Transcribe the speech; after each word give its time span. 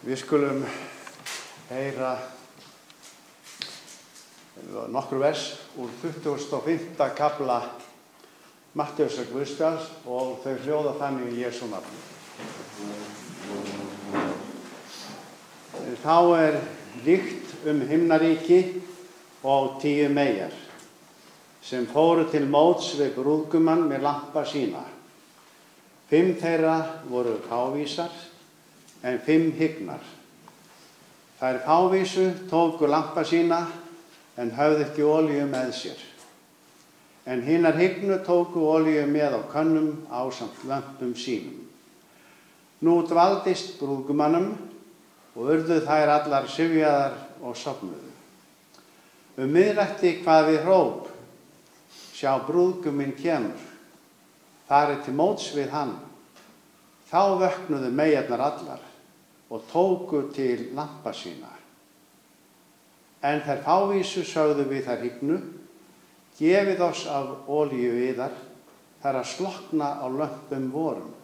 Við 0.00 0.16
skulum 0.16 0.62
heyra 1.68 2.14
nokkur 4.88 5.20
vers 5.20 5.42
úr 5.76 5.90
25. 6.00 6.96
kabla 7.18 7.58
Mattiðsar 8.80 9.28
Guðstjáls 9.28 9.90
og 10.08 10.38
þau 10.40 10.54
hljóða 10.64 10.94
þannig 11.02 11.34
í 11.34 11.42
Jésu 11.42 11.68
nafni. 11.68 12.00
Þá 16.00 16.16
er 16.38 16.58
líkt 17.04 17.68
um 17.68 17.84
himnaríki 17.92 18.62
og 19.44 19.76
tíu 19.84 20.08
megar 20.08 20.56
sem 21.60 21.84
fóru 21.92 22.24
til 22.32 22.46
móts 22.48 22.94
við 22.96 23.18
brúðgumann 23.20 23.84
með 23.92 24.08
lampa 24.08 24.48
sína. 24.48 24.80
Fimm 26.08 26.38
þeirra 26.40 26.80
voru 27.04 27.36
kávísar 27.44 28.29
en 29.02 29.20
fimm 29.24 29.52
hygnar. 29.56 30.02
Þær 31.40 31.62
fávísu 31.64 32.26
tóku 32.50 32.88
lampa 32.88 33.24
sína 33.24 33.62
en 34.36 34.52
höfðu 34.52 34.84
ekki 34.84 35.04
ólíu 35.04 35.46
með 35.48 35.72
sér. 35.76 36.02
En 37.24 37.40
hinnar 37.44 37.78
hygnu 37.80 38.18
tóku 38.26 38.60
ólíu 38.68 39.06
með 39.08 39.38
á 39.38 39.42
könnum 39.52 40.04
á 40.12 40.20
samt 40.32 40.64
lampum 40.68 41.14
sínum. 41.16 41.64
Nú 42.84 43.00
dvaldist 43.08 43.78
brúðgumannum 43.80 44.52
og 45.36 45.48
urðu 45.54 45.80
þær 45.84 46.14
allar 46.18 46.48
syfjaðar 46.48 47.16
og 47.40 47.56
sopnuðu. 47.56 48.12
Um 49.40 49.48
miðrætti 49.54 50.18
hvað 50.20 50.46
við 50.50 50.62
hróp, 50.66 51.08
sjá 52.12 52.36
brúðguminn 52.44 53.16
kemur, 53.16 53.56
farið 54.68 55.04
til 55.06 55.16
móts 55.16 55.48
við 55.56 55.72
hann. 55.72 55.96
Þá 57.08 57.40
vöknuðu 57.40 57.92
megarnar 57.96 58.44
allar 58.50 58.89
og 59.50 59.62
tóku 59.72 60.28
til 60.34 60.70
lampa 60.74 61.12
sína. 61.12 61.50
En 63.22 63.42
þær 63.44 63.64
fávísu 63.66 64.22
sögðu 64.24 64.64
við 64.70 64.86
þær 64.86 65.02
hygnu, 65.04 65.38
gefið 66.38 66.82
oss 66.86 67.04
af 67.10 67.48
ólíu 67.50 67.98
yðar, 68.06 68.32
þar 69.02 69.20
að 69.20 69.30
slokna 69.34 69.90
á 70.00 70.06
lömpum 70.08 70.70
vorum. 70.72 71.14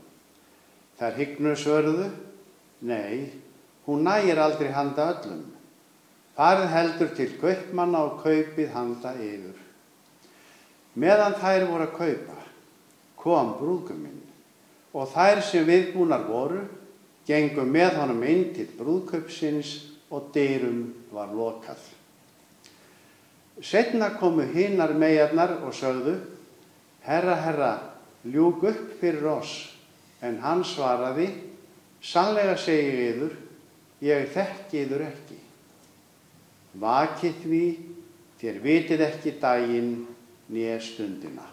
Þær 0.98 1.17
hygnu 1.20 1.55
svörðu, 1.56 2.11
nei, 2.81 3.33
hún 3.86 4.05
nægir 4.05 4.41
aldrei 4.42 4.73
handa 4.75 5.12
öllum. 5.14 5.45
Farið 6.36 6.73
heldur 6.75 7.14
til 7.17 7.31
kaupmanna 7.41 8.03
og 8.11 8.20
kaupið 8.25 8.75
handa 8.75 9.14
yfir. 9.17 9.56
Meðan 10.97 11.36
þær 11.41 11.64
voru 11.70 11.86
að 11.86 11.97
kaupa, 11.97 12.36
kom 13.20 13.55
brúðguminn 13.61 14.23
og 14.97 15.11
þær 15.12 15.42
sem 15.45 15.64
viðbúnar 15.69 16.23
voru, 16.25 16.62
gengum 17.27 17.71
með 17.73 17.99
honum 18.01 18.23
inn 18.27 18.49
til 18.55 18.69
brúðkaupsins 18.79 19.73
og 20.15 20.31
dyrum 20.35 20.83
var 21.13 21.33
lokað. 21.35 21.81
Setna 23.63 24.13
komu 24.21 24.45
hinnar 24.53 24.95
megarnar 24.95 25.59
og 25.65 25.75
sögðu, 25.75 26.19
Herra, 27.07 27.37
herra, 27.39 27.73
ljúk 28.27 28.65
upp 28.67 28.97
fyrir 29.01 29.29
oss, 29.31 29.53
en 30.21 30.41
hann 30.43 30.65
svaraði, 30.67 31.29
Sannlega 32.07 32.55
segi 32.61 33.07
yður, 33.09 33.33
ég 34.05 34.29
þekki 34.35 34.83
yður 34.85 35.05
ekki. 35.09 35.39
Vakið 36.79 37.39
því, 37.43 37.63
þér 38.41 38.59
vitið 38.63 39.05
ekki 39.07 39.33
daginn 39.43 39.93
nýja 40.53 40.77
stundina. 40.85 41.47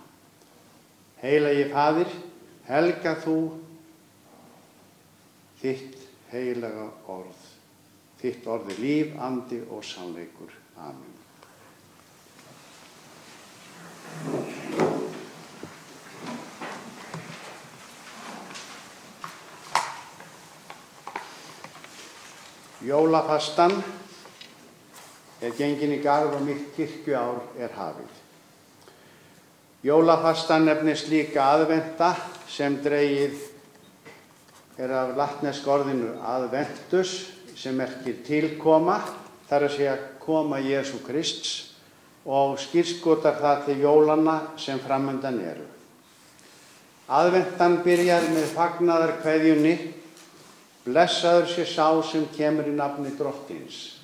Heilagi 1.24 1.70
fadir, 1.72 2.12
helga 2.68 3.16
þú 3.24 3.38
þitt 5.64 6.02
heilaga 6.34 6.90
orð, 7.08 7.44
þitt 8.20 8.48
orði 8.52 8.76
líf, 8.82 9.14
andi 9.24 9.62
og 9.72 9.84
sannleikur. 9.88 10.52
Amen. 10.84 11.14
Jólafastan 22.84 23.78
er 25.40 25.56
gengin 25.56 25.96
í 25.96 26.02
garð 26.04 26.36
og 26.36 26.44
mitt 26.44 26.74
kirkjuár 26.76 27.40
er 27.56 27.72
hafið. 27.78 28.20
Jólafastan 29.88 30.68
nefnist 30.68 31.08
líka 31.08 31.48
aðventa 31.56 32.12
sem 32.52 32.76
dreigið 32.84 33.53
er 34.78 34.94
af 34.98 35.14
latnesk 35.18 35.68
orðinu 35.70 36.16
aðventus 36.26 37.14
sem 37.58 37.76
merkir 37.78 38.24
tilkoma, 38.26 38.98
þar 39.50 39.68
að 39.68 39.76
segja 39.76 39.96
koma 40.24 40.58
Jésu 40.64 41.02
Krists 41.06 41.74
og 42.26 42.58
skýrskotar 42.62 43.38
það 43.42 43.66
til 43.68 43.80
jólanna 43.84 44.38
sem 44.58 44.80
framöndan 44.82 45.42
eru. 45.44 45.66
Aðventan 47.14 47.82
byrjar 47.84 48.30
með 48.32 48.54
fagnadar 48.56 49.18
kveðjunni, 49.22 49.74
blessaður 50.88 51.50
sé 51.52 51.66
sá 51.68 51.90
sem 52.08 52.24
kemur 52.36 52.70
í 52.72 52.76
nafni 52.76 53.12
drottins. 53.18 54.00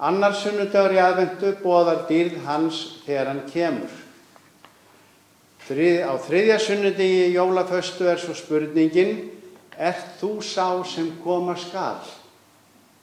Annar 0.00 0.34
sunnudagur 0.34 0.96
í 0.96 0.98
aðventu 0.98 1.52
bóðar 1.62 2.08
dýrð 2.08 2.40
hans 2.48 2.80
þegar 3.04 3.30
hann 3.30 3.44
kemur. 3.52 3.92
Þrið, 5.64 6.02
á 6.04 6.12
þriðja 6.20 6.56
sunnudegi 6.60 7.28
jólaföstu 7.32 8.04
er 8.10 8.18
svo 8.20 8.34
spurningin, 8.36 9.14
ert 9.80 10.18
þú 10.20 10.36
sá 10.44 10.84
sem 10.84 11.06
koma 11.22 11.54
skal? 11.56 12.02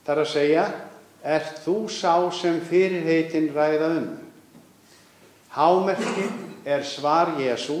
Það 0.06 0.12
er 0.14 0.20
að 0.22 0.28
segja, 0.30 0.66
ert 1.26 1.58
þú 1.64 1.74
sá 1.90 2.14
sem 2.30 2.60
fyrirheitin 2.68 3.48
ræða 3.50 3.88
um? 3.96 4.06
Hámerki 5.56 6.28
er 6.62 6.86
svar 6.86 7.34
Jésu 7.40 7.80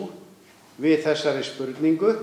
við 0.82 1.04
þessari 1.06 1.44
spurningu, 1.46 2.16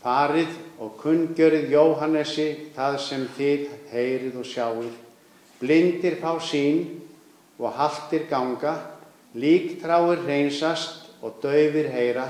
farið 0.00 0.56
og 0.80 0.96
kunngjörið 1.02 1.74
Jóhannesi 1.74 2.48
það 2.72 2.96
sem 3.04 3.28
þið 3.36 3.68
heyrið 3.92 4.40
og 4.40 4.48
sjáið, 4.48 4.96
blindir 5.60 6.16
fá 6.24 6.32
sín 6.40 6.86
og 7.60 7.76
haltir 7.76 8.24
ganga, 8.32 8.78
líktráir 9.36 10.24
reynsast 10.24 10.99
og 11.22 11.40
döfir 11.42 11.90
heyra, 11.92 12.28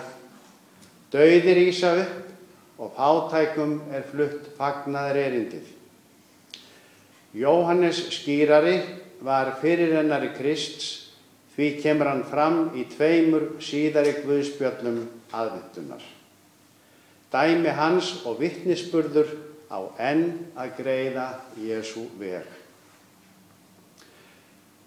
döðir 1.12 1.60
ísa 1.68 1.94
upp 2.02 2.80
og 2.80 2.94
fátækum 2.96 3.76
er 3.92 4.06
flutt 4.08 4.48
fagnaðar 4.56 5.18
erindið. 5.20 5.66
Jóhannes 7.36 8.00
skýrari 8.10 8.80
var 9.22 9.52
fyrirrennari 9.60 10.32
Krists, 10.34 11.10
því 11.54 11.68
kemur 11.82 12.08
hann 12.08 12.24
fram 12.24 12.62
í 12.74 12.86
tveimur 12.88 13.60
síðari 13.62 14.16
guðspjöllum 14.24 15.02
aðventunar. 15.30 16.02
Dæmi 17.30 17.74
hans 17.76 18.14
og 18.26 18.40
vittnisspurður 18.40 19.36
á 19.70 19.78
enn 20.10 20.24
að 20.58 20.72
greiða 20.80 21.26
Jésu 21.60 22.08
veg. 22.18 22.48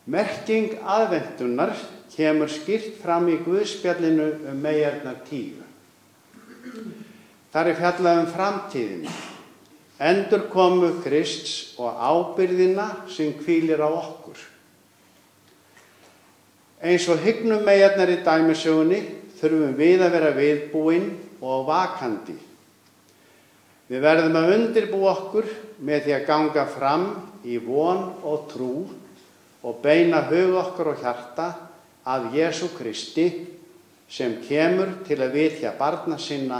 Merking 0.03 0.81
aðventunar 0.83 1.71
kemur 2.11 2.51
skýrt 2.51 2.97
fram 2.99 3.29
í 3.31 3.37
Guðspjallinu 3.45 4.25
um 4.51 4.57
megarnar 4.59 5.21
tíu. 5.29 5.61
Þar 7.53 7.69
er 7.69 7.77
fjallað 7.77 8.19
um 8.19 8.31
framtíðina, 8.33 9.13
endur 10.03 10.47
komu 10.51 10.89
Krists 11.03 11.77
og 11.79 11.95
ábyrðina 11.95 12.87
sem 13.07 13.31
kvílir 13.37 13.79
á 13.79 13.87
okkur. 13.87 14.39
Eins 16.83 17.05
og 17.07 17.21
hygnum 17.23 17.63
megarnar 17.63 18.11
í 18.11 18.17
dæmisögunni 18.25 18.99
þurfum 19.39 19.77
við 19.77 20.03
að 20.03 20.17
vera 20.17 20.33
viðbúinn 20.35 21.07
og 21.39 21.63
vakandi. 21.69 22.35
Við 23.87 24.03
verðum 24.03 24.35
að 24.39 24.51
undirbú 24.57 24.99
okkur 25.07 25.47
með 25.79 26.03
því 26.03 26.17
að 26.17 26.27
ganga 26.27 26.67
fram 26.67 27.07
í 27.47 27.55
von 27.63 28.03
og 28.25 28.45
trú 28.51 28.73
og 29.63 29.79
beina 29.83 30.21
hug 30.27 30.57
okkur 30.59 30.93
og 30.93 31.01
hjarta 31.01 31.49
að 32.05 32.33
Jésu 32.35 32.69
Kristi 32.75 33.27
sem 34.11 34.37
kemur 34.43 34.99
til 35.07 35.21
að 35.23 35.35
vitja 35.37 35.73
barna 35.79 36.19
sinna 36.19 36.59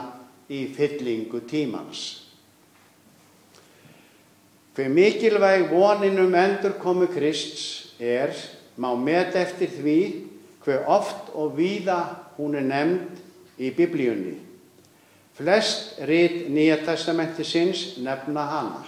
í 0.49 0.65
fyllingu 0.73 1.43
tímans. 1.47 2.23
Hver 4.73 4.89
mikilvæg 4.89 5.67
voninum 5.69 6.33
endur 6.33 6.79
komu 6.81 7.07
Krists 7.11 7.93
er, 7.99 8.33
má 8.77 8.95
met 8.97 9.35
eftir 9.37 9.69
því 9.69 9.99
hver 10.65 10.87
oft 10.89 11.29
og 11.35 11.53
víða 11.59 11.99
hún 12.39 12.55
er 12.57 12.65
nefnd 12.65 13.61
í 13.61 13.69
biblíunni. 13.75 14.39
Flest 15.37 15.99
rít 16.07 16.47
Nýja 16.49 16.79
testamenti 16.85 17.45
sinns 17.45 17.99
nefna 18.01 18.47
hana. 18.49 18.81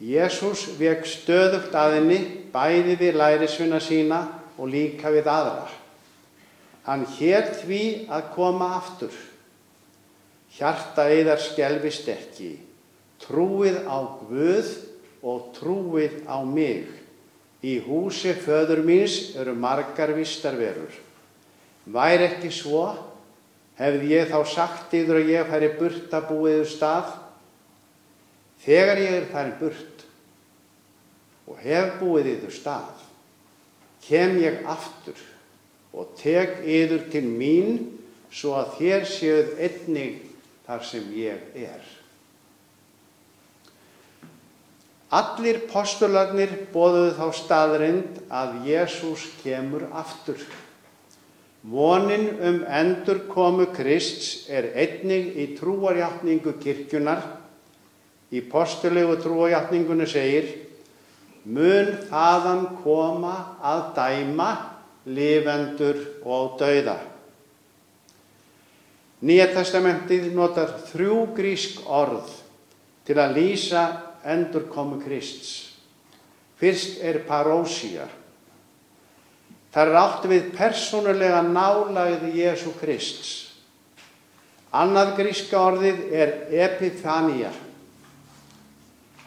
Jésús 0.00 0.64
vek 0.80 1.04
stöðugt 1.04 1.74
að 1.76 1.98
henni 1.98 2.20
bæði 2.54 2.96
við 3.02 3.18
lærisvina 3.20 3.80
sína 3.84 4.22
og 4.56 4.70
líka 4.72 5.12
við 5.12 5.28
aðra. 5.28 5.68
Hann 6.86 7.04
hér 7.18 7.50
því 7.60 7.82
að 8.08 8.30
koma 8.34 8.70
aftur. 8.78 9.12
Hjarta 10.56 11.04
eðar 11.12 11.40
skelvist 11.44 12.08
ekki. 12.08 12.56
trúið 13.20 13.84
á 13.84 13.98
Guð 14.24 14.68
og 15.22 15.52
trúið 15.52 16.24
á 16.24 16.40
mig. 16.40 16.88
Í 17.60 17.76
húsi 17.84 18.32
föður 18.32 18.80
míns 18.80 19.36
eru 19.36 19.52
margar 19.52 20.14
vistarverur. 20.16 20.94
Væri 21.84 22.24
ekki 22.30 22.48
svo, 22.48 22.86
hefði 23.76 24.14
ég 24.14 24.32
þá 24.32 24.40
sagt 24.48 24.94
yfir 24.96 25.20
að 25.20 25.32
ég 25.34 25.50
færi 25.52 25.68
burt 25.76 26.14
að 26.16 26.30
búiðu 26.32 26.64
stað. 26.72 27.12
Þegar 28.60 29.00
ég 29.00 29.16
er 29.20 29.28
farin 29.32 29.56
burt 29.60 30.04
og 31.50 31.60
hef 31.64 31.96
búið 32.00 32.34
yfir 32.36 32.54
stað, 32.54 33.06
kem 34.04 34.36
ég 34.42 34.60
aftur 34.68 35.18
og 35.96 36.12
tek 36.20 36.60
yfir 36.62 37.08
til 37.12 37.24
mín 37.26 37.80
svo 38.30 38.54
að 38.60 38.76
þér 38.78 39.08
séuð 39.10 39.56
einnig 39.64 40.20
þar 40.66 40.84
sem 40.86 41.08
ég 41.16 41.56
er. 41.58 41.82
Allir 45.10 45.64
postularnir 45.66 46.52
bóðuðu 46.70 47.16
þá 47.16 47.26
staðrind 47.34 48.18
að 48.30 48.60
Jésús 48.68 49.24
kemur 49.40 49.88
aftur. 49.90 50.38
Vonin 51.66 52.28
um 52.38 52.60
endur 52.62 53.24
komu 53.28 53.66
Krists 53.74 54.46
er 54.48 54.70
einnig 54.78 55.34
í 55.34 55.48
trúarjáttningu 55.58 56.54
kirkjunar. 56.62 57.24
Í 58.30 58.42
postulegu 58.46 59.16
trúarjáttningunni 59.18 60.06
segir 60.06 60.50
mun 61.50 61.96
þaðan 62.10 62.66
koma 62.82 63.34
að 63.64 63.80
dæma 63.96 64.50
lifendur 65.10 65.98
og 66.22 66.58
dauða. 66.60 66.98
Nýja 69.20 69.50
testamentið 69.52 70.30
notar 70.32 70.78
þrjú 70.92 71.24
grísk 71.36 71.82
orð 71.84 72.30
til 73.04 73.18
að 73.20 73.34
lýsa 73.36 73.82
endur 74.24 74.68
komu 74.70 75.00
Krists. 75.02 75.74
Fyrst 76.60 77.00
er 77.04 77.22
parósía. 77.28 78.06
Það 79.72 79.90
er 79.90 79.98
átt 80.00 80.26
við 80.28 80.48
persónulega 80.56 81.40
nálaði 81.46 82.32
Jésu 82.40 82.72
Krists. 82.80 83.30
Annað 84.70 85.16
gríska 85.18 85.58
orðið 85.58 86.02
er 86.14 86.32
epifania. 86.68 87.50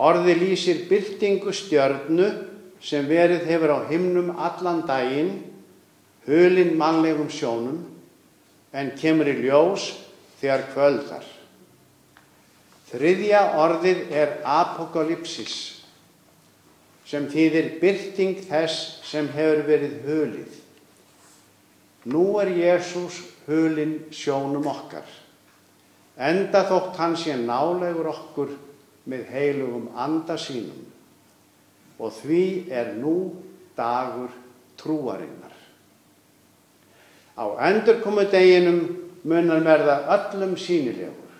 Orðið 0.03 0.41
lýsir 0.41 0.81
byrtingu 0.89 1.53
stjörnu 1.55 2.27
sem 2.83 3.05
verið 3.07 3.45
hefur 3.47 3.71
á 3.71 3.79
himnum 3.87 4.33
allan 4.35 4.81
daginn, 4.87 5.37
hulinn 6.27 6.73
mannlegum 6.79 7.29
sjónum, 7.31 7.77
en 8.75 8.91
kemur 8.99 9.29
í 9.31 9.37
ljós 9.45 9.93
þegar 10.41 10.65
kvöldar. 10.73 11.23
Þriðja 12.89 13.43
orðið 13.63 14.01
er 14.11 14.35
apokalypsis 14.43 15.55
sem 17.07 17.29
þýðir 17.31 17.71
byrting 17.79 18.43
þess 18.49 18.99
sem 19.07 19.29
hefur 19.31 19.63
verið 19.69 19.95
hulið. 20.07 20.59
Nú 22.11 22.25
er 22.43 22.51
Jésús 22.51 23.21
hulinn 23.47 24.01
sjónum 24.11 24.67
okkar, 24.67 25.07
enda 26.19 26.65
þótt 26.67 26.99
hann 26.99 27.15
sé 27.19 27.37
nálegur 27.39 28.11
okkur 28.11 28.51
með 29.09 29.25
heilugum 29.33 29.89
anda 29.99 30.37
sínum 30.39 30.83
og 31.99 32.13
því 32.17 32.43
er 32.73 32.93
nú 32.97 33.15
dagur 33.77 34.31
trúarinnar. 34.79 35.53
Á 37.37 37.45
endurkomu 37.69 38.25
deginum 38.29 38.81
munar 39.23 39.63
verða 39.65 39.97
öllum 40.15 40.55
sínilegur. 40.59 41.31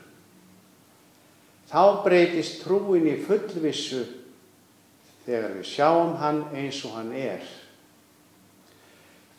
Þá 1.70 2.04
breytist 2.06 2.62
trúin 2.64 3.08
í 3.10 3.18
fullvissu 3.26 4.04
þegar 5.26 5.58
við 5.58 5.68
sjáum 5.68 6.16
hann 6.22 6.44
eins 6.54 6.84
og 6.86 6.98
hann 7.00 7.14
er. 7.18 7.44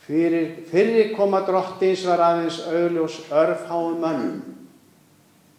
Fyrir, 0.04 0.64
fyrir 0.68 1.14
koma 1.16 1.40
drottins 1.46 2.04
var 2.04 2.20
aðeins 2.20 2.58
augljós 2.68 3.22
örfháum 3.32 4.02
mönnum. 4.02 4.53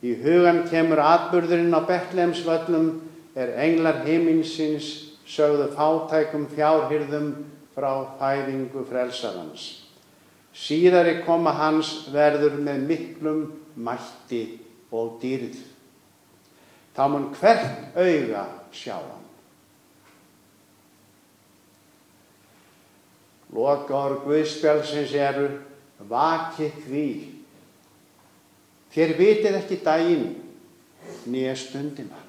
Í 0.06 0.14
hugan 0.22 0.66
kemur 0.70 1.02
atburðurinn 1.02 1.74
á 1.74 1.82
Betlemsvöllum 1.88 2.90
er 3.34 3.56
englar 3.66 4.04
heiminsins 4.06 4.92
sögðu 5.26 5.72
fátækum 5.74 6.46
fjárhyrðum 6.54 7.32
frá 7.74 7.92
fæðingu 8.20 8.86
frelsarans. 8.86 9.64
Síðari 10.56 11.24
koma 11.26 11.56
hans 11.58 12.06
verður 12.14 12.60
með 12.62 12.86
miklum 12.92 13.42
mætti 13.76 14.44
og 14.94 15.18
dýrð 15.24 15.58
þá 16.96 17.04
mun 17.12 17.30
hvert 17.36 17.98
auga 17.98 18.46
sjá 18.72 18.96
hann. 18.96 19.24
Lokaður 23.56 24.22
Guðspjálsins 24.26 25.14
eru 25.16 25.50
vakið 26.10 26.80
því. 26.86 27.08
Þér 28.96 29.12
vitið 29.20 29.58
ekki 29.60 29.82
daginn 29.84 30.28
nýja 31.28 31.56
stundina. 31.60 32.22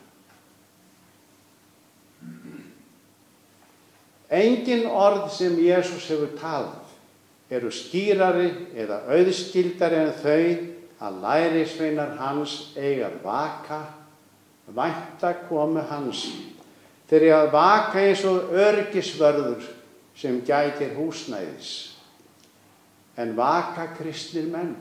Engin 4.27 4.89
orð 4.91 5.29
sem 5.31 5.55
Jésús 5.63 6.09
hefur 6.11 6.33
talað 6.41 7.55
eru 7.55 7.71
skýrari 7.71 8.49
eða 8.75 9.05
auðskildari 9.15 10.01
en 10.01 10.17
þau 10.19 10.41
að 11.07 11.21
lærisveinar 11.23 12.17
hans 12.19 12.57
eigar 12.75 13.15
vaka 13.23 13.85
vænta 14.67 15.31
komu 15.47 15.85
hans 15.87 16.25
þegar 17.07 17.45
að 17.45 17.53
vaka 17.53 18.03
eins 18.03 18.25
og 18.27 18.51
örgisvörður 18.51 19.69
sem 20.19 20.41
gætir 20.43 20.97
húsnæðis 20.97 21.71
en 23.21 23.37
vaka 23.39 23.93
kristnir 23.95 24.49
menn 24.51 24.75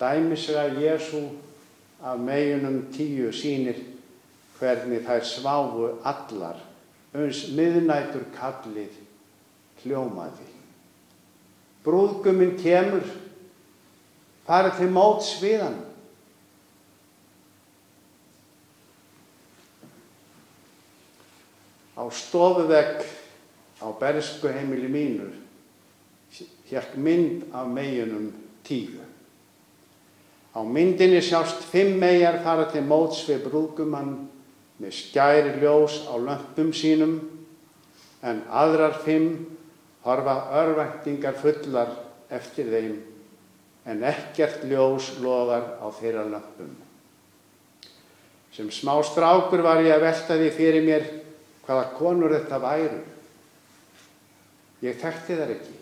dæmisega 0.00 0.68
Jésu 0.76 1.22
af 2.02 2.18
meginum 2.18 2.82
tíu 2.92 3.32
sínir 3.32 3.78
hvernig 4.58 5.04
þær 5.06 5.24
sváfu 5.24 5.88
allar 6.04 6.60
uns 7.16 7.46
miðnætur 7.56 8.26
kallið 8.36 8.92
hljómaði 9.82 10.48
brúðguminn 11.86 12.56
kemur 12.60 13.04
farið 14.46 14.80
til 14.80 14.90
móts 14.92 15.32
við 15.40 15.64
hann 15.64 15.80
á 21.96 22.04
stofuvegg 22.12 23.00
á 23.80 23.86
bersku 24.00 24.52
heimili 24.52 24.92
mínur 24.92 25.32
hérk 26.68 26.96
mynd 26.98 27.46
af 27.54 27.68
meginum 27.70 28.32
tíu. 28.66 29.05
Á 30.56 30.64
myndinni 30.64 31.20
sjást 31.20 31.66
fimm 31.68 31.98
megar 32.00 32.40
fara 32.40 32.70
til 32.72 32.80
móts 32.88 33.26
við 33.28 33.44
brúkumann 33.50 34.14
með 34.80 34.94
skæri 34.96 35.52
ljós 35.60 36.06
á 36.08 36.16
lömpum 36.16 36.72
sínum 36.72 37.18
en 38.24 38.40
aðrar 38.48 38.96
fimm 39.04 39.44
horfa 40.06 40.36
örvæntingar 40.62 41.36
fullar 41.36 41.92
eftir 42.32 42.70
þeim 42.72 42.96
en 43.86 44.02
ekkert 44.08 44.64
ljós 44.66 45.12
loðar 45.22 45.76
á 45.78 45.86
þeirra 45.94 46.24
lömpum. 46.30 46.72
Sem 48.56 48.70
smá 48.72 48.96
strákur 49.04 49.60
var 49.60 49.82
ég 49.84 49.92
að 49.92 50.06
velta 50.06 50.38
því 50.40 50.52
fyrir 50.56 50.86
mér 50.86 51.04
hvaða 51.66 51.90
konur 51.98 52.32
þetta 52.32 52.60
væru. 52.62 53.02
Ég 54.86 54.96
þekkti 55.00 55.36
þar 55.36 55.52
ekki. 55.56 55.74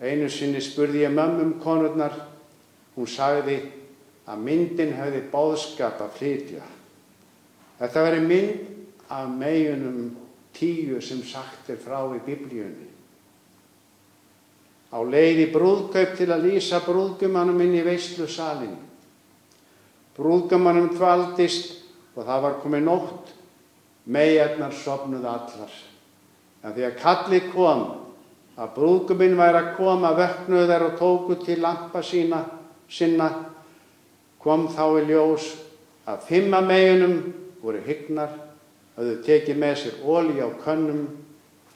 Einu 0.00 0.30
sinni 0.32 0.62
spurði 0.64 1.04
ég 1.04 1.12
mömmum 1.12 1.54
konurnar, 1.62 2.16
hún 2.96 3.08
sagði 3.10 3.58
að 4.26 4.42
myndin 4.42 4.94
hefði 4.96 5.22
bóðskap 5.30 6.00
að 6.02 6.16
flytja. 6.18 6.64
Þetta 7.78 8.04
veri 8.06 8.22
mynd 8.24 9.12
af 9.12 9.28
meginum 9.30 10.16
tíu 10.56 11.00
sem 11.04 11.20
sagt 11.22 11.70
er 11.70 11.80
frá 11.80 12.00
í 12.16 12.20
biblíunni. 12.24 12.90
Á 14.90 14.98
leiði 15.02 15.50
brúðkaup 15.52 16.16
til 16.16 16.30
að 16.32 16.46
lýsa 16.48 16.80
brúðgumannum 16.86 17.60
inn 17.60 17.76
í 17.76 17.84
veistlu 17.84 18.28
salin. 18.30 18.76
Brúðgumannum 20.16 20.94
tvaldist 20.96 21.74
og 22.16 22.24
það 22.24 22.44
var 22.46 22.60
komið 22.62 22.86
nótt 22.86 23.34
Megarnar 24.06 24.70
sopnuð 24.70 25.24
allar. 25.26 25.72
En 26.62 26.74
því 26.74 26.84
að 26.86 26.98
kalli 27.00 27.40
kom, 27.50 27.80
að 28.54 28.68
brúðguminn 28.76 29.34
væri 29.38 29.58
að 29.58 29.72
koma, 29.80 30.12
vöknuð 30.14 30.70
þær 30.70 30.84
og 30.86 30.94
tóku 31.00 31.38
til 31.42 31.58
lampa 31.62 32.02
sína, 32.06 32.38
sinna, 32.88 33.30
kom 34.42 34.68
þá 34.70 34.84
í 35.00 35.06
ljós 35.10 35.46
að 36.06 36.26
fimma 36.28 36.60
meginum 36.62 37.16
voru 37.62 37.80
hyggnar, 37.86 38.34
hafðu 38.96 39.16
tekið 39.26 39.58
með 39.60 39.78
sér 39.80 40.02
óli 40.06 40.38
á 40.38 40.48
könnum 40.62 41.06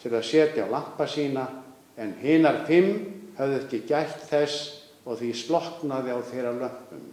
til 0.00 0.12
að 0.14 0.28
setja 0.28 0.66
á 0.66 0.72
lampa 0.72 1.06
sína, 1.10 1.46
en 2.00 2.14
hinnar 2.22 2.62
fimm 2.68 2.92
hafðu 3.36 3.58
ekki 3.60 3.82
gætt 3.88 4.22
þess 4.30 4.60
og 5.04 5.18
því 5.20 5.32
sloknaði 5.36 6.14
á 6.14 6.18
þeirra 6.30 6.54
lömpum. 6.56 7.06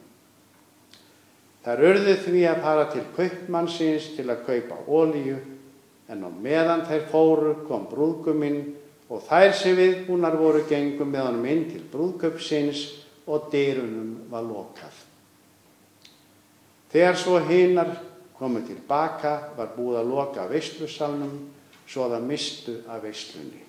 Þær 1.66 1.84
urðu 1.84 2.13
því 2.24 2.44
að 2.48 2.62
fara 2.63 2.86
til 2.94 3.06
kaupmannsins 3.18 4.12
til 4.16 4.27
að 4.30 4.46
kaupa 4.48 4.77
ólíu, 4.88 5.39
en 6.08 6.24
á 6.24 6.30
meðan 6.32 6.86
þeir 6.88 7.10
fóru 7.12 7.56
kom 7.68 7.89
brúðguminn 7.89 8.62
og 9.12 9.25
þær 9.27 9.51
sem 9.56 9.75
viðbúnar 9.75 10.38
voru 10.39 10.63
gengum 10.70 11.12
með 11.12 11.25
honum 11.27 11.50
inn 11.51 11.66
til 11.72 11.82
brúðköpsins 11.92 12.86
og 13.27 13.50
dyrunum 13.51 14.27
var 14.31 14.46
lokað. 14.48 15.03
Þegar 16.91 17.19
svo 17.19 17.39
hinnar 17.43 17.93
komið 18.38 18.72
tilbaka 18.72 19.34
var 19.57 19.74
búið 19.75 20.01
að 20.01 20.12
loka 20.13 20.46
veistlusalnum 20.50 21.34
svo 21.88 22.05
að 22.05 22.17
það 22.17 22.27
mistu 22.29 22.75
af 22.88 23.01
veistlunni. 23.03 23.63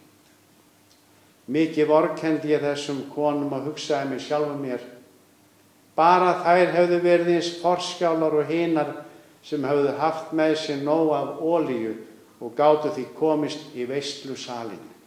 Mikið 1.48 1.88
vorkendi 1.88 2.52
ég 2.52 2.62
þessum 2.62 3.06
konum 3.14 3.54
að 3.56 3.70
hugsaði 3.70 4.10
mig 4.10 4.22
sjálfum 4.22 4.60
mér. 4.62 4.82
Bara 5.96 6.36
þær 6.44 6.74
hefðu 6.76 6.98
verið 7.02 7.30
eins 7.38 7.54
forskjálar 7.62 8.36
og 8.38 8.50
hinar 8.52 8.92
sem 9.42 9.64
hefðu 9.64 9.94
haft 9.98 10.34
með 10.36 10.54
sér 10.60 10.84
nóg 10.84 11.14
af 11.16 11.40
ólíu 11.40 11.94
og 12.38 12.54
gáttu 12.54 12.92
því 12.94 13.06
komist 13.16 13.72
í 13.74 13.86
veistlusalinn. 13.88 14.97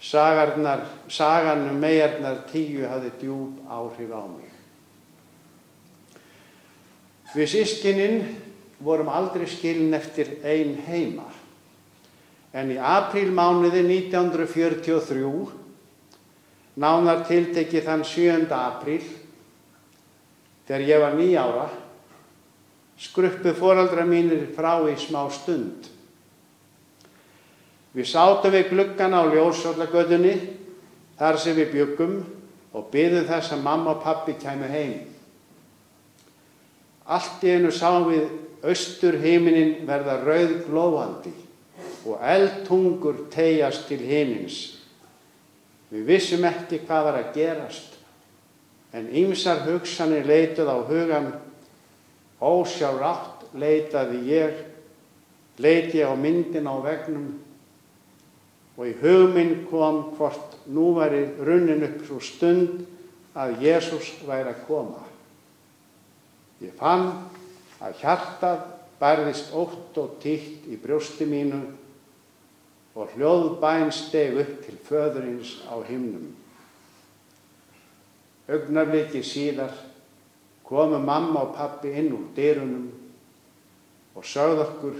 Sagarnar, 0.00 0.84
sagan 1.08 1.70
um 1.70 1.78
megarnar 1.80 2.44
tíu 2.50 2.84
hafði 2.84 3.12
djúb 3.20 3.62
áhrif 3.64 4.12
á 4.12 4.22
mig. 4.28 4.52
Við 7.32 7.48
sískininn 7.52 8.20
vorum 8.84 9.08
aldrei 9.08 9.48
skilin 9.48 9.96
eftir 9.96 10.36
ein 10.44 10.76
heima. 10.86 11.26
En 12.56 12.70
í 12.72 12.76
aprílmánuði 12.80 13.82
1943, 13.84 15.32
nánar 16.80 17.24
tiltekið 17.28 17.88
þann 17.88 18.04
7. 18.04 18.46
apríl, 18.52 19.02
þegar 20.68 20.86
ég 20.88 21.02
var 21.02 21.16
nýjára, 21.16 21.66
skruppu 23.00 23.52
foraldra 23.56 24.06
mínir 24.08 24.48
frá 24.56 24.78
í 24.88 24.96
smá 25.00 25.26
stund. 25.32 25.95
Við 27.96 28.10
sátum 28.10 28.52
við 28.52 28.66
gluggan 28.74 29.14
á 29.16 29.24
ljósallagötunni 29.24 30.34
þar 31.16 31.38
sem 31.40 31.56
við 31.56 31.70
byggum 31.72 32.16
og 32.76 32.90
byggðum 32.92 33.28
þess 33.30 33.54
að 33.56 33.62
mamma 33.64 33.94
og 33.94 34.02
pappi 34.04 34.34
kæmu 34.36 34.68
heim. 34.68 34.98
Allt 37.08 37.44
í 37.46 37.54
einu 37.56 37.70
sáum 37.72 38.10
við 38.10 38.26
austur 38.66 39.16
heiminin 39.22 39.86
verða 39.88 40.18
rauð 40.26 40.52
glóandi 40.66 41.32
og 42.04 42.20
eldtungur 42.20 43.30
tegjast 43.32 43.88
til 43.88 44.02
heimins. 44.04 44.58
Við 45.88 46.04
vissum 46.10 46.44
ekki 46.44 46.82
hvað 46.84 47.08
var 47.08 47.18
að 47.22 47.32
gerast, 47.38 47.96
en 48.92 49.08
ymsar 49.08 49.64
hugsanir 49.64 50.26
leituð 50.28 50.68
á 50.68 50.78
hugan, 50.84 51.32
ósjálfrátt 52.42 53.48
leitaði 53.56 54.22
ég, 54.28 54.62
leiti 55.62 56.04
á 56.04 56.12
myndin 56.12 56.68
á 56.68 56.76
vegnum 56.84 57.45
og 58.76 58.84
í 58.84 58.94
hugminn 59.00 59.64
kom 59.70 60.02
hvort 60.16 60.56
nú 60.68 60.92
væri 60.98 61.24
runnin 61.40 61.84
upp 61.86 62.04
svo 62.04 62.20
stund 62.20 62.84
að 63.36 63.60
Jésús 63.64 64.12
væri 64.28 64.52
að 64.52 64.64
koma. 64.68 65.02
Ég 66.60 66.76
fann 66.76 67.08
að 67.80 67.98
hjartað 68.02 68.62
bærðist 69.00 69.52
ótt 69.56 69.96
og 70.00 70.16
títt 70.22 70.68
í 70.68 70.78
brjósti 70.80 71.28
mínu 71.28 71.60
og 72.96 73.12
hljóðbæn 73.16 73.92
steg 73.92 74.38
upp 74.40 74.54
til 74.64 74.76
föðurins 74.88 75.58
á 75.68 75.76
himnum. 75.84 76.30
Ögnafliki 78.48 79.20
síðar 79.26 79.74
komu 80.64 81.00
mamma 81.02 81.44
og 81.44 81.56
pappi 81.56 81.92
inn 81.96 82.12
úr 82.14 82.30
dyrunum 82.36 82.88
og 84.16 84.24
sögð 84.24 84.62
okkur 84.64 84.96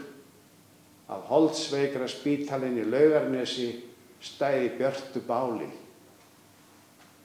að 1.06 1.26
holdsveikra 1.30 2.08
spítalinn 2.10 2.80
í 2.82 2.86
laugarnesi 2.86 3.68
stæði 4.22 4.72
björtu 4.78 5.22
báli. 5.26 5.68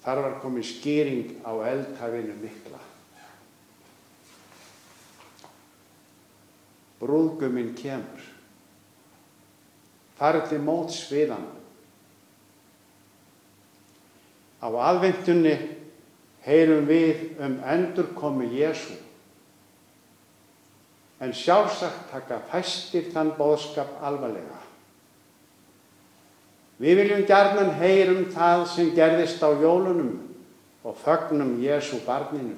Þar 0.02 0.24
var 0.26 0.40
komið 0.42 0.68
skýring 0.70 1.34
á 1.46 1.52
eldhafinu 1.72 2.36
mikla. 2.42 2.80
Brúðguminn 7.02 7.74
kemur. 7.78 8.26
Farið 10.18 10.50
til 10.52 10.62
móts 10.62 11.00
við 11.10 11.34
hann. 11.34 11.48
Á 14.62 14.70
aðvendunni 14.70 15.56
heyrum 16.46 16.86
við 16.90 17.40
um 17.42 17.58
endurkomi 17.66 18.52
Jésu. 18.54 18.98
En 21.22 21.34
sjálfsagt 21.38 22.10
taka 22.10 22.40
fæstir 22.50 23.12
þann 23.13 23.36
bóðskap 23.38 24.00
alvarlega. 24.01 24.58
Við 26.82 26.98
viljum 26.98 27.28
gerðan 27.30 27.75
heyrum 27.78 28.24
það 28.34 28.63
sem 28.72 28.90
gerðist 28.98 29.44
á 29.46 29.54
jólunum 29.54 30.16
og 30.82 30.98
fögnum 30.98 31.60
Jésu 31.62 32.00
barninu. 32.08 32.56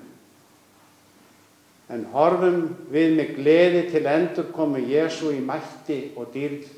En 1.92 2.06
horfum 2.14 2.62
við 2.92 3.18
með 3.18 3.34
gleði 3.36 3.82
til 3.92 4.06
endurkomi 4.08 4.86
Jésu 4.88 5.34
í 5.36 5.42
mætti 5.44 6.00
og 6.16 6.32
dýrð 6.32 6.70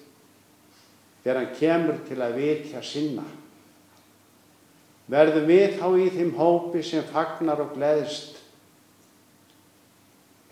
þegar 1.22 1.40
hann 1.44 1.54
kemur 1.60 2.02
til 2.08 2.18
að 2.22 2.40
vitja 2.40 2.82
sinna. 2.86 3.26
Verðum 5.06 5.46
við 5.46 5.78
þá 5.78 5.88
í 6.02 6.10
þeim 6.16 6.34
hópi 6.40 6.82
sem 6.86 7.06
fagnar 7.14 7.62
og 7.62 7.76
gleðist. 7.78 8.35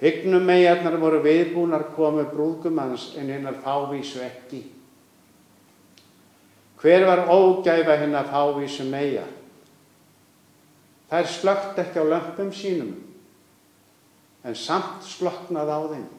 Hygnum 0.04 0.44
megarnar 0.44 0.98
voru 1.00 1.22
viðbúnar 1.24 1.86
komu 1.96 2.26
brúðgumans 2.28 3.14
en 3.16 3.30
hennar 3.32 3.56
fávísu 3.64 4.20
ekki. 4.20 4.60
Hver 6.84 7.06
var 7.08 7.30
ógæfa 7.32 7.96
hennar 8.02 8.28
fávísu 8.28 8.84
megar? 8.90 9.30
Þær 11.08 11.30
slögt 11.30 11.80
ekki 11.80 12.04
á 12.04 12.06
lömpum 12.10 12.50
sínum, 12.52 12.92
en 14.44 14.56
samt 14.60 15.06
sloknað 15.08 15.72
á 15.72 15.80
þeim, 15.94 16.10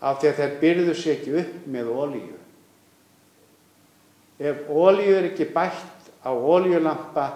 af 0.00 0.18
því 0.18 0.30
að 0.32 0.40
þeir 0.40 0.58
byrðu 0.64 0.96
sér 0.98 1.14
ekki 1.14 1.36
upp 1.44 1.70
með 1.70 1.92
ólíu. 1.94 2.38
Ef 4.40 4.66
ólíu 4.66 5.14
er 5.20 5.30
ekki 5.30 5.46
bætt 5.54 6.10
á 6.26 6.34
ólíulampa, 6.34 7.28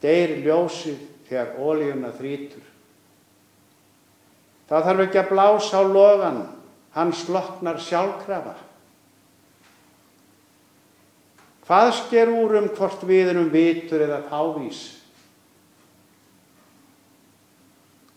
deyr 0.00 0.38
ljósið 0.46 1.02
þegar 1.28 1.58
ólíuna 1.60 2.16
þrítur. 2.16 2.69
Það 4.70 4.84
þarf 4.86 5.04
ekki 5.04 5.18
að 5.18 5.30
blása 5.32 5.80
á 5.82 5.82
logan, 5.82 6.40
hann 6.94 7.10
sloknar 7.16 7.80
sjálfkrafa. 7.82 8.54
Hvað 11.66 11.90
sker 11.98 12.30
úr 12.30 12.56
um 12.60 12.68
hvort 12.76 13.02
við 13.06 13.32
erum 13.32 13.50
vitur 13.50 14.02
eða 14.06 14.22
fávís? 14.30 14.80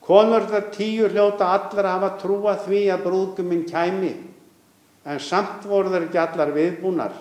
Konur 0.04 0.46
þar 0.50 0.68
tíu 0.76 1.08
hljóta 1.10 1.48
allar 1.56 1.90
hafa 1.90 2.10
trúa 2.22 2.58
því 2.60 2.82
að 2.92 3.06
brúðguminn 3.06 3.66
kæmi, 3.70 4.14
en 5.06 5.22
samt 5.22 5.66
voru 5.70 5.94
þar 5.94 6.10
ekki 6.10 6.22
allar 6.22 6.54
viðbúnar. 6.54 7.16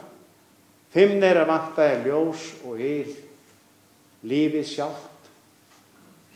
Fimm 0.92 1.16
neira 1.22 1.46
vantaði 1.48 2.08
ljós 2.08 2.48
og 2.68 2.80
yl, 2.82 3.14
lífið 4.28 4.66
sjálft. 4.74 5.21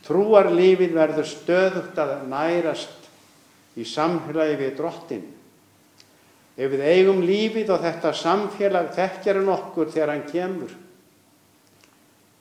Trúar 0.07 0.53
lífið 0.55 0.93
verður 0.95 1.27
stöðugt 1.27 1.97
að 1.99 2.21
nærast 2.31 3.09
í 3.77 3.85
samfélagi 3.85 4.59
við 4.61 4.77
drottin. 4.79 5.25
Ef 6.57 6.71
við 6.73 6.85
eigum 6.89 7.25
lífið 7.27 7.73
og 7.75 7.83
þetta 7.85 8.13
samfélag 8.17 8.93
þekkjar 8.97 9.41
hann 9.41 9.51
okkur 9.53 9.91
þegar 9.93 10.13
hann 10.15 10.29
kemur. 10.31 10.71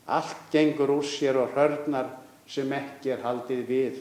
Allt 0.05 0.51
gengur 0.53 0.93
úr 0.99 1.07
sér 1.09 1.41
og 1.41 1.55
hörnar 1.57 2.13
sem 2.47 2.69
ekki 2.77 3.15
er 3.15 3.25
haldið 3.25 3.63
við. 3.67 3.97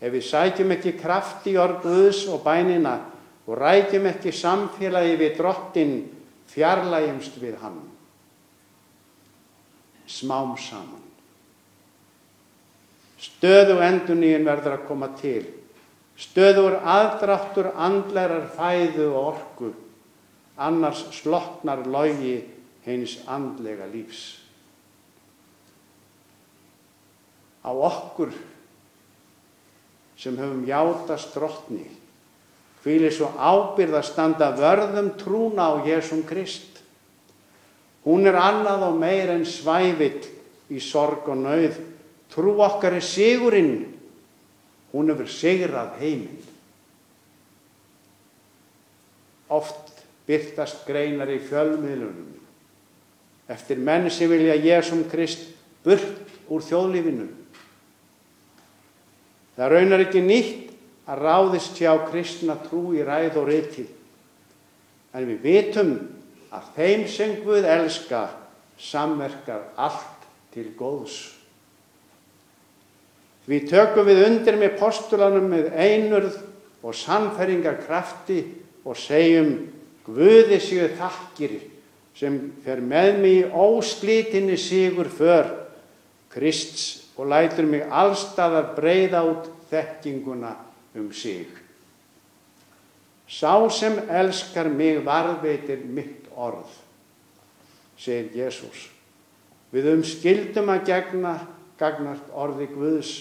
Ef 0.00 0.12
við 0.14 0.26
sækjum 0.28 0.74
ekki 0.76 0.94
kraft 1.00 1.48
í 1.50 1.56
orðuðs 1.58 2.24
og 2.30 2.44
bænina 2.46 2.98
og 3.44 3.58
rækjum 3.58 4.06
ekki 4.12 4.32
samfélagi 4.32 5.18
við 5.20 5.36
drottin, 5.40 5.96
fjarlægjumst 6.54 7.40
við 7.42 7.58
hann. 7.60 7.80
Smám 10.06 10.54
saman. 10.60 11.02
Stöðu 13.24 13.78
enduníin 13.84 14.44
verður 14.44 14.78
að 14.78 14.88
koma 14.88 15.08
til. 15.18 15.44
Stöður 16.18 16.76
aðdráttur 16.86 17.70
andlerar 17.74 18.46
fæðu 18.54 19.08
og 19.10 19.28
orku, 19.32 19.70
annars 20.56 21.02
sloknar 21.16 21.82
logi 21.90 22.36
hins 22.84 23.16
andlega 23.26 23.88
lífs. 23.90 24.22
Á 27.64 27.72
okkur 27.72 28.30
sem 30.20 30.36
höfum 30.38 30.62
játast 30.68 31.32
drottni, 31.34 31.88
hvíli 32.84 33.10
svo 33.10 33.32
ábyrð 33.34 33.98
að 33.98 34.06
standa 34.06 34.52
vörðum 34.54 35.14
trúna 35.18 35.72
á 35.72 35.82
Jésum 35.82 36.22
Krist. 36.28 36.84
Hún 38.04 38.28
er 38.28 38.36
annað 38.38 38.84
og 38.90 39.00
meir 39.00 39.32
en 39.32 39.46
svævill 39.48 40.20
í 40.70 40.78
sorg 40.78 41.26
og 41.32 41.40
nauð, 41.40 41.80
Trú 42.34 42.56
okkar 42.62 42.98
er 42.98 43.04
sigurinn. 43.04 43.94
Hún 44.92 45.10
hefur 45.10 45.30
sigrað 45.30 45.96
heiminn. 46.02 46.42
Oft 49.54 50.02
byrtast 50.26 50.86
greinar 50.88 51.30
í 51.30 51.38
fjölmiðlunum 51.42 52.34
eftir 53.48 53.76
menn 53.76 54.08
sem 54.10 54.30
vilja 54.30 54.56
Jésum 54.56 55.04
Krist 55.10 55.50
burt 55.84 56.48
úr 56.48 56.64
þjóðlífinu. 56.64 57.26
Það 59.54 59.72
raunar 59.74 60.04
ekki 60.06 60.22
nýtt 60.24 60.72
að 61.04 61.20
ráðist 61.26 61.78
hjá 61.78 61.92
kristna 62.08 62.56
trú 62.64 62.94
í 62.96 63.04
ræð 63.04 63.38
og 63.42 63.48
reyti. 63.50 63.84
En 65.14 65.28
við 65.28 65.44
vitum 65.44 65.92
að 66.54 66.72
þeim 66.78 67.04
sem 67.10 67.36
Guð 67.44 67.68
elska 67.68 68.26
samverkar 68.80 69.68
allt 69.76 70.26
til 70.54 70.70
góðs. 70.78 71.33
Við 73.50 73.68
tökum 73.68 74.08
við 74.08 74.22
undir 74.24 74.56
með 74.56 74.78
postulanum 74.80 75.50
með 75.52 75.72
einurð 75.76 76.38
og 76.84 76.96
sannferringarkrafti 76.96 78.40
og 78.84 78.96
segjum 79.00 79.54
Guði 80.04 80.58
séu 80.60 80.90
þakkir 80.98 81.54
sem 82.14 82.34
fer 82.64 82.82
með 82.84 83.20
mig 83.22 83.38
í 83.38 83.46
óslítinni 83.48 84.58
sigur 84.60 85.08
för 85.08 85.48
Krists 86.34 87.04
og 87.16 87.30
lætur 87.30 87.64
mig 87.70 87.86
allstaðar 87.88 88.74
breyða 88.76 89.22
út 89.24 89.48
þekkinguna 89.70 90.54
um 90.98 91.12
sig. 91.14 91.46
Sá 93.28 93.54
sem 93.70 93.96
elskar 94.10 94.68
mig 94.68 95.00
varðveitir 95.06 95.86
mitt 95.86 96.28
orð, 96.36 96.68
segir 97.96 98.34
Jésús. 98.44 98.90
Við 99.72 99.88
um 99.94 100.02
skildum 100.06 100.68
að 100.74 100.84
gegna 100.90 101.38
gagnast 101.80 102.26
orði 102.34 102.68
Guðs. 102.74 103.14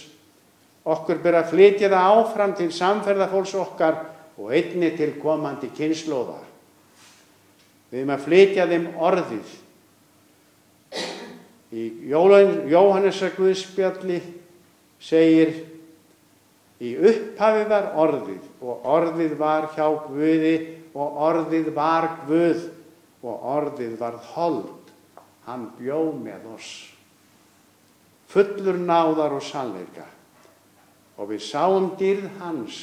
Okkur 0.83 1.21
byrja 1.23 1.45
að 1.45 1.51
flytja 1.53 1.89
það 1.91 2.13
áfram 2.17 2.53
til 2.59 2.69
samferðafólks 2.75 3.53
okkar 3.55 3.99
og 4.35 4.51
einni 4.51 4.89
til 4.97 5.13
komandi 5.21 5.69
kynnslóðar. 5.77 6.43
Við 7.91 8.01
erum 8.01 8.15
að 8.15 8.25
flytja 8.25 8.65
þeim 8.67 8.87
orðið. 8.97 9.51
Í 11.73 11.83
Jóhannesa 12.11 13.31
Guðspjalli 13.37 14.19
segir 15.01 15.53
í 16.83 16.93
upphafi 16.99 17.63
var 17.69 17.91
orðið 18.03 18.43
og 18.61 18.87
orðið 18.95 19.35
var 19.39 19.69
hjá 19.75 19.85
Guði 20.07 20.55
og 20.93 21.19
orðið 21.29 21.69
var 21.75 22.09
Guð 22.27 22.65
og 23.23 23.45
orðið 23.55 23.95
var 24.01 24.17
hold. 24.33 24.91
Hann 25.47 25.69
bjó 25.77 26.11
með 26.17 26.49
oss. 26.53 26.73
Fullur 28.33 28.77
náðar 28.79 29.37
og 29.37 29.43
sannleika. 29.45 30.05
Og 31.17 31.29
við 31.29 31.43
sáum 31.45 31.91
dýrð 31.99 32.29
hans, 32.41 32.79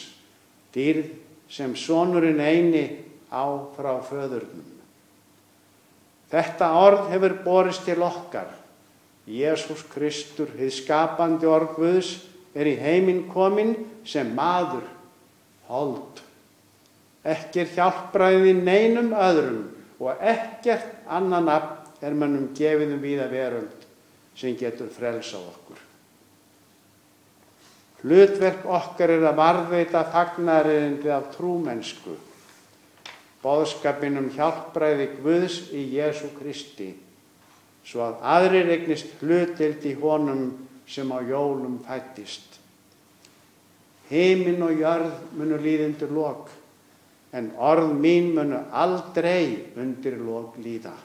dýrð 0.75 1.11
sem 1.51 1.75
sonurinn 1.75 2.41
eini 2.41 2.85
á 3.31 3.43
frá 3.75 3.97
föðurnum. 4.07 4.69
Þetta 6.31 6.71
orð 6.79 7.09
hefur 7.11 7.35
borist 7.45 7.83
til 7.89 7.99
okkar. 8.07 8.53
Jésús 9.31 9.83
Kristur, 9.91 10.51
hið 10.59 10.73
skapandi 10.75 11.47
orð 11.51 11.75
Guðs, 11.77 12.13
er 12.55 12.71
í 12.71 12.77
heiminn 12.79 13.27
kominn 13.31 13.75
sem 14.07 14.31
maður, 14.35 14.87
hold. 15.71 16.23
Ekki 17.27 17.65
er 17.65 17.75
hjálpræði 17.75 18.55
neinum 18.63 19.13
öðrum 19.13 19.67
og 20.01 20.23
ekkert 20.25 21.05
annan 21.11 21.51
afn 21.53 22.07
er 22.07 22.17
mannum 22.17 22.49
gefiðum 22.57 23.03
víða 23.03 23.29
veröld 23.31 23.87
sem 24.39 24.57
getur 24.57 24.89
frelsað 24.95 25.51
okkur. 25.51 25.90
Hlutverk 28.01 28.65
okkar 28.65 29.13
er 29.13 29.29
að 29.29 29.39
varðveita 29.43 30.07
fagnarinn 30.13 31.01
af 31.13 31.33
trúmennsku 31.35 32.17
boðskapin 33.41 34.19
um 34.21 34.29
hjálpræði 34.35 35.09
Guðs 35.21 35.61
í 35.73 35.87
Jésu 35.97 36.31
Kristi, 36.37 36.93
svo 37.85 38.05
að 38.05 38.25
aðrir 38.35 38.73
eignist 38.77 39.21
hlutild 39.21 39.85
í 39.89 39.95
honum 40.01 40.51
sem 40.91 41.09
á 41.09 41.19
jólum 41.25 41.79
fættist. 41.87 42.59
Heiminn 44.11 44.63
og 44.67 44.75
jörð 44.77 45.13
munu 45.39 45.61
líðindur 45.63 46.13
lok, 46.13 46.51
en 47.33 47.53
orð 47.57 47.95
mín 47.95 48.33
munu 48.35 48.59
aldrei 48.75 49.73
undir 49.79 50.19
lok 50.19 50.59
líða. 50.61 50.97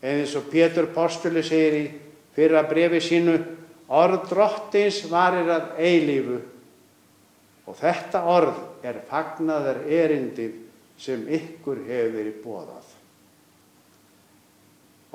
Eða 0.00 0.22
eins 0.22 0.36
og 0.38 0.46
Pétur 0.48 0.88
Postuli 0.94 1.42
segir 1.44 1.76
í 1.76 1.86
fyrra 2.32 2.62
brefi 2.64 3.02
sínu, 3.04 3.34
orð 3.90 4.28
drottins 4.30 5.02
varir 5.10 5.50
að 5.50 5.74
eilífu 5.82 6.38
og 7.66 7.76
þetta 7.78 8.22
orð 8.30 8.86
er 8.86 9.02
fagnaðar 9.08 9.82
erindið 9.90 10.56
sem 11.00 11.22
ykkur 11.26 11.82
hefur 11.88 12.14
verið 12.14 12.40
bóðað. 12.44 12.88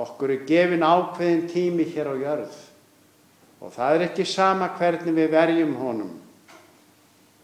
Okkur 0.01 0.33
er 0.35 0.45
gefin 0.47 0.83
ákveðin 0.83 1.45
tími 1.51 1.87
hér 1.87 2.11
á 2.11 2.15
jörð 2.19 2.61
og 3.63 3.71
það 3.71 3.95
er 3.95 4.05
ekki 4.09 4.27
sama 4.27 4.69
hvernig 4.75 5.15
við 5.15 5.31
verjum 5.31 5.75
honum. 5.79 6.13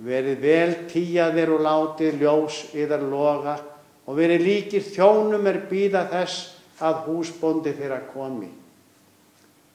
Verið 0.02 0.40
vel 0.42 0.72
tíjaðir 0.92 1.54
og 1.56 1.64
látið 1.64 2.24
ljós 2.26 2.64
yðar 2.76 3.06
loga 3.08 3.56
og 4.04 4.18
verið 4.18 4.44
líkir 4.48 4.84
þjónum 4.84 5.48
er 5.48 5.62
býða 5.70 6.08
þess 6.12 6.58
að 6.82 7.04
húsbóndi 7.08 7.76
þeirra 7.78 8.02
komi, 8.10 8.50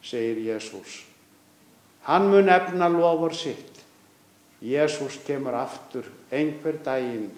segir 0.03 0.43
Jésús. 0.51 1.05
Hann 2.07 2.31
mun 2.31 2.49
efna 2.49 2.89
lofur 2.89 3.35
sitt. 3.35 3.83
Jésús 4.63 5.19
kemur 5.27 5.55
aftur 5.59 6.07
einhver 6.33 6.79
daginn 6.85 7.29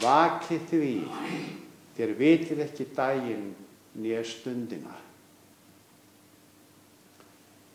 Vakið 0.00 0.62
því, 0.70 0.92
þér 1.96 2.12
vitið 2.16 2.60
ekki 2.64 2.86
daginn 2.96 3.50
nýja 4.00 4.22
stundina. 4.24 4.94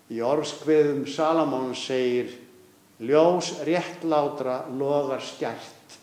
Í 0.10 0.22
orðskveðum 0.24 1.04
Salamón 1.12 1.76
segir, 1.78 2.32
ljós 3.04 3.52
réttlátra 3.68 4.64
logar 4.74 5.22
skjært 5.22 5.98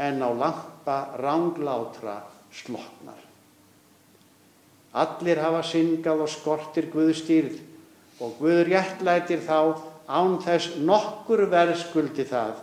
en 0.00 0.22
á 0.24 0.30
lampa 0.32 0.98
ránglátra 1.20 2.22
sloknar. 2.54 3.20
Allir 4.94 5.42
hafa 5.42 5.60
syngað 5.66 6.24
og 6.24 6.30
skortir 6.30 6.88
Guðstýrð 6.94 7.58
og 8.20 8.36
Guð 8.38 8.62
réttlætir 8.68 9.42
þá 9.46 9.80
án 10.06 10.36
þess 10.44 10.76
nokkur 10.84 11.46
verðskuldi 11.50 12.26
það 12.28 12.60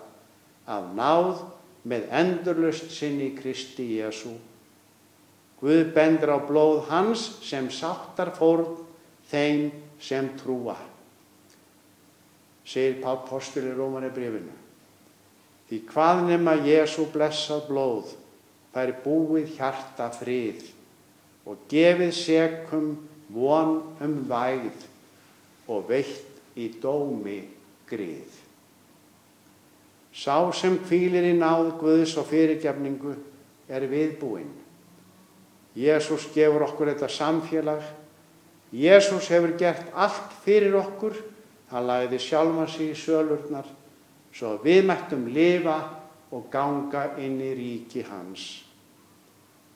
af 0.70 0.88
náð 0.96 1.42
með 1.90 2.08
endurlust 2.14 2.92
sinni 2.94 3.32
Kristi 3.36 3.88
Jésu. 3.98 4.34
Guð 5.62 5.92
bendur 5.96 6.36
á 6.38 6.40
blóð 6.46 6.88
hans 6.90 7.26
sem 7.46 7.68
sáttar 7.74 8.32
fórn 8.38 8.78
þeim 9.32 9.70
sem 10.02 10.30
trúa. 10.40 10.78
Segir 12.66 13.02
Pál 13.02 13.22
Postur 13.28 13.66
í 13.68 13.74
Rómani 13.76 14.10
brifinu. 14.14 14.54
Því 15.70 15.80
hvað 15.90 16.24
nema 16.30 16.56
Jésu 16.66 17.08
blessað 17.12 17.68
blóð 17.70 18.14
fær 18.72 18.94
búið 19.04 19.58
hjarta 19.58 20.10
frið 20.16 20.70
og 21.48 21.66
gefið 21.72 22.14
sekum 22.16 22.92
von 23.34 23.80
um 24.04 24.18
væð 24.30 24.91
og 25.72 25.88
veitt 25.90 26.60
í 26.60 26.68
dómi 26.82 27.40
grið. 27.90 28.40
Sá 30.12 30.36
sem 30.52 30.76
kvílir 30.84 31.30
í 31.30 31.36
náð 31.38 31.78
Guðs 31.80 32.18
og 32.20 32.28
fyrirgefningu 32.28 33.16
er 33.72 33.88
viðbúinn. 33.88 34.52
Jésús 35.76 36.28
gefur 36.36 36.66
okkur 36.68 36.92
þetta 36.92 37.08
samfélag. 37.08 37.86
Jésús 38.76 39.30
hefur 39.32 39.56
gert 39.60 39.88
allt 39.96 40.36
fyrir 40.44 40.76
okkur. 40.82 41.16
Hann 41.72 41.88
lagði 41.88 42.20
sjálfa 42.20 42.68
sig 42.68 42.92
í 42.92 42.98
sölurnar 43.00 43.70
svo 44.32 44.58
við 44.64 44.86
mættum 44.88 45.28
lifa 45.32 45.78
og 46.32 46.48
ganga 46.52 47.12
inn 47.20 47.40
í 47.44 47.52
ríki 47.56 48.04
hans. 48.08 48.64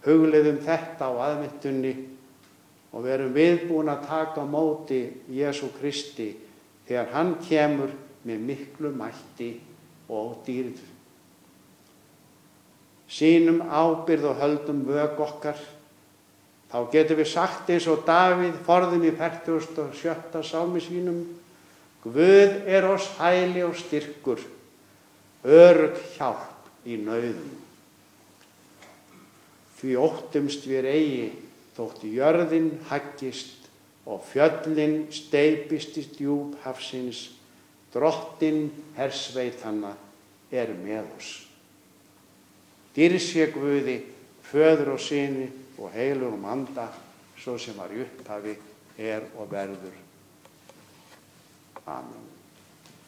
Hugleðum 0.05 0.61
þetta 0.63 1.09
á 1.11 1.13
aðmittunni 1.29 1.93
og 2.95 3.03
verum 3.03 3.33
viðbúin 3.35 3.91
að 3.91 4.07
taka 4.07 4.43
á 4.43 4.47
móti 4.47 5.01
Jésu 5.27 5.67
Kristi 5.75 6.29
þegar 6.87 7.11
hann 7.11 7.33
kemur 7.43 7.91
með 8.25 8.43
miklu 8.47 8.91
mætti 8.95 9.51
og 10.07 10.37
dýrð. 10.47 10.79
Sýnum 13.11 13.61
ábyrð 13.67 14.29
og 14.31 14.39
höldum 14.39 14.85
vög 14.87 15.19
okkar. 15.21 15.59
Þá 16.71 16.79
getum 16.91 17.19
við 17.19 17.29
sagt 17.29 17.69
eins 17.69 17.87
og 17.91 18.05
Davíð 18.07 18.55
forðum 18.65 19.03
í 19.05 19.11
47. 19.13 20.41
sálmi 20.43 20.81
sínum 20.81 21.19
Guð 22.05 22.67
er 22.69 22.85
oss 22.85 23.07
hæli 23.17 23.63
og 23.65 23.73
styrkur, 23.79 24.37
örg 25.41 25.95
hjálp 26.13 26.85
í 26.85 26.99
nauðum. 27.01 27.55
Því 29.79 29.95
óttumst 29.97 30.67
við 30.69 30.85
eigi 30.91 31.23
þótt 31.75 32.05
jörðin 32.07 32.71
haggist 32.89 33.69
og 34.05 34.23
fjöllin 34.29 35.07
steipist 35.13 35.97
í 35.99 36.05
djúb 36.13 36.55
hafsins, 36.63 37.31
drottin 37.93 38.69
hersveitanna 38.97 39.95
er 40.53 40.71
með 40.77 41.09
oss. 41.17 41.33
Dýrs 42.95 43.31
ég 43.35 43.51
Guði, 43.55 43.97
föður 44.45 44.93
og 44.95 45.01
síni 45.03 45.49
og 45.75 45.91
heilur 45.95 46.37
um 46.37 46.45
anda, 46.47 46.87
svo 47.39 47.57
sem 47.59 47.75
var 47.77 47.91
í 47.91 48.05
upphafi, 48.05 48.55
er 48.95 49.27
og 49.35 49.51
verður. 49.51 49.99
Amen. 51.85 52.34